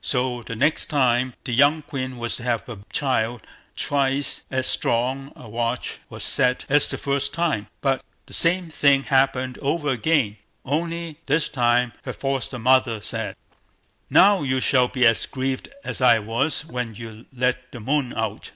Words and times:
So 0.00 0.42
the 0.42 0.56
next 0.56 0.86
time 0.86 1.34
the 1.44 1.52
young 1.52 1.82
queen 1.82 2.16
was 2.16 2.36
to 2.36 2.42
have 2.42 2.66
a 2.70 2.78
child, 2.90 3.42
twice 3.76 4.46
as 4.50 4.66
strong 4.66 5.30
a 5.36 5.46
watch 5.46 5.98
was 6.08 6.24
set 6.24 6.64
as 6.70 6.88
the 6.88 6.96
first 6.96 7.34
time, 7.34 7.66
but 7.82 8.02
the 8.24 8.32
same 8.32 8.70
thing 8.70 9.02
happened 9.02 9.58
over 9.58 9.90
again, 9.90 10.38
only 10.64 11.18
this 11.26 11.50
time 11.50 11.92
her 12.04 12.14
foster 12.14 12.58
mother 12.58 13.02
said: 13.02 13.36
"Now 14.08 14.40
you 14.40 14.58
shall 14.58 14.88
be 14.88 15.04
as 15.06 15.26
grieved 15.26 15.68
as 15.84 16.00
I 16.00 16.18
was 16.18 16.64
when 16.64 16.94
you 16.94 17.26
let 17.30 17.70
the 17.70 17.80
moon 17.80 18.14
out." 18.16 18.52